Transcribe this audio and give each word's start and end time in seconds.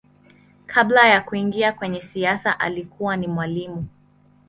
Kabla 0.65 1.07
ya 1.07 1.21
kuingia 1.21 1.73
kwenye 1.73 2.01
siasa 2.01 2.59
alikuwa 2.59 3.17
ni 3.17 3.27
mwalimu. 3.27 3.87